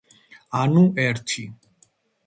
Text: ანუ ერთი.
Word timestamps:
ანუ 0.61 0.83
ერთი. 1.05 1.47